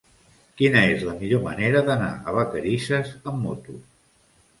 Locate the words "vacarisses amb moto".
2.37-3.77